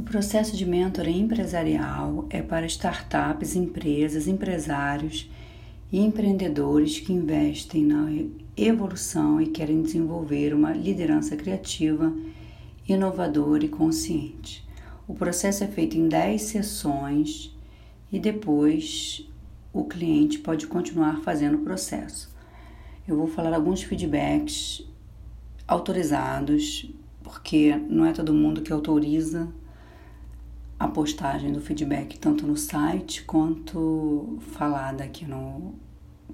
[0.00, 5.30] O processo de mentoring empresarial é para startups, empresas, empresários
[5.92, 8.08] e empreendedores que investem na
[8.56, 12.10] evolução e querem desenvolver uma liderança criativa,
[12.88, 14.66] inovadora e consciente.
[15.06, 17.54] O processo é feito em 10 sessões
[18.10, 19.28] e depois
[19.70, 22.34] o cliente pode continuar fazendo o processo.
[23.06, 24.82] Eu vou falar alguns feedbacks
[25.68, 26.90] autorizados,
[27.22, 29.46] porque não é todo mundo que autoriza
[30.80, 35.74] a postagem do feedback, tanto no site quanto falada aqui no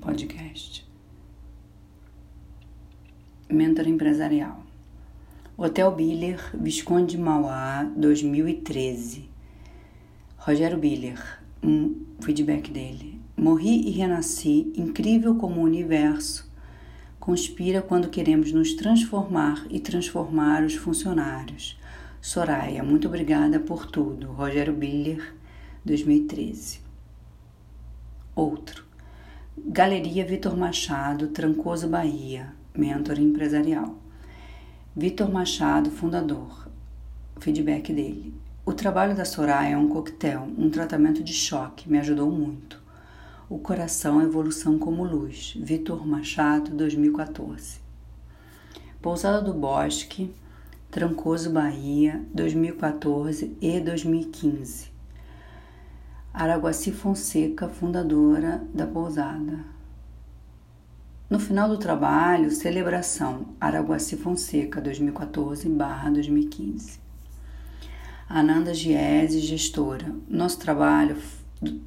[0.01, 0.89] podcast.
[3.51, 4.63] Mentor empresarial.
[5.57, 9.29] Hotel Biller, Visconde Mauá, 2013.
[10.37, 13.21] Rogério Biller, um feedback dele.
[13.37, 16.49] Morri e renasci, incrível como o universo
[17.19, 21.77] conspira quando queremos nos transformar e transformar os funcionários.
[22.27, 24.33] Soraya, muito obrigada por tudo.
[24.33, 25.33] Rogério Biller,
[25.85, 26.81] 2013.
[28.35, 28.85] Outro.
[29.57, 33.95] Galeria Vitor Machado, Trancoso, Bahia, mentor empresarial.
[34.97, 36.67] Vitor Machado, fundador.
[37.39, 38.35] Feedback dele.
[38.65, 42.83] O trabalho da Soraya é um coquetel, um tratamento de choque, me ajudou muito.
[43.49, 45.57] O coração, evolução como luz.
[45.61, 47.79] Vitor Machado, 2014.
[49.01, 50.35] Pousada do Bosque,
[50.97, 54.91] Trancoso, Bahia, 2014 e 2015.
[56.33, 59.59] Araguaci Fonseca, fundadora da pousada.
[61.29, 66.99] No final do trabalho, celebração Araguaci Fonseca 2014/2015.
[68.27, 70.11] Ananda Giese, gestora.
[70.27, 71.19] Nosso trabalho,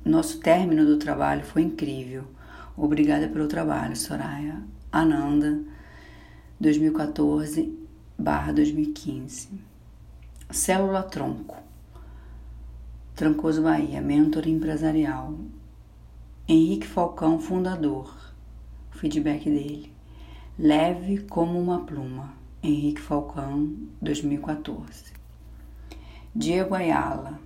[0.05, 2.25] nosso término do trabalho foi incrível.
[2.77, 4.61] Obrigada pelo trabalho, Soraya.
[4.91, 5.59] Ananda
[6.59, 7.88] 2014
[8.19, 9.49] barra 2015.
[10.51, 11.55] Célula Tronco.
[13.15, 15.33] Trancoso Bahia, mentor empresarial.
[16.45, 18.13] Henrique Falcão, fundador.
[18.93, 19.93] O feedback dele.
[20.57, 22.33] Leve como uma pluma.
[22.61, 25.13] Henrique Falcão, 2014.
[26.35, 27.39] Diego Ayala,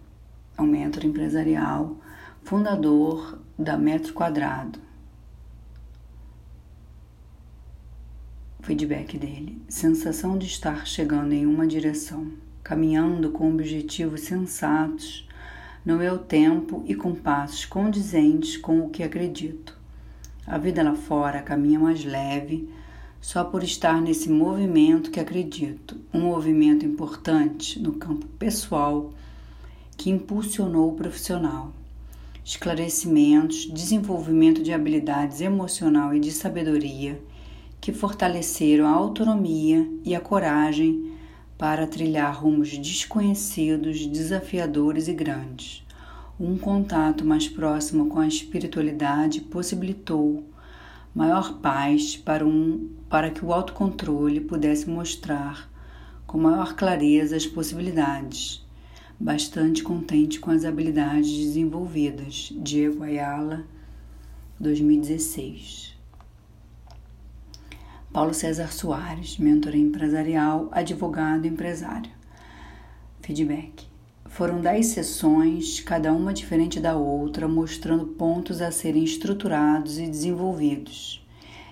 [0.58, 1.98] um mentor empresarial,
[2.42, 4.80] fundador da Metro Quadrado.
[8.64, 9.62] Feedback dele.
[9.68, 12.32] Sensação de estar chegando em uma direção,
[12.64, 15.28] caminhando com objetivos sensatos
[15.86, 19.78] no meu tempo e com passos condizentes com o que acredito.
[20.48, 22.70] A vida lá fora caminha mais leve
[23.20, 29.12] só por estar nesse movimento que acredito, um movimento importante no campo pessoal
[29.98, 31.74] que impulsionou o profissional.
[32.46, 37.22] Esclarecimentos, desenvolvimento de habilidades emocional e de sabedoria
[37.84, 41.12] que fortaleceram a autonomia e a coragem
[41.58, 45.86] para trilhar rumos desconhecidos, desafiadores e grandes.
[46.40, 50.46] Um contato mais próximo com a espiritualidade possibilitou
[51.14, 55.70] maior paz para, um, para que o autocontrole pudesse mostrar
[56.26, 58.66] com maior clareza as possibilidades.
[59.20, 62.54] Bastante contente com as habilidades desenvolvidas.
[62.56, 63.66] Diego Ayala,
[64.58, 65.94] 2016.
[68.14, 72.12] Paulo César Soares, mentor empresarial, advogado empresário.
[73.22, 73.88] Feedback.
[74.28, 81.26] Foram dez sessões, cada uma diferente da outra, mostrando pontos a serem estruturados e desenvolvidos.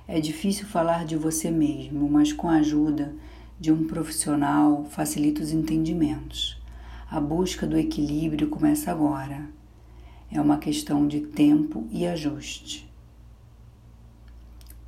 [0.08, 3.14] É difícil falar de você mesmo, mas com a ajuda
[3.60, 6.60] de um profissional facilita os entendimentos.
[7.08, 9.48] A busca do equilíbrio começa agora.
[10.32, 12.91] É uma questão de tempo e ajuste.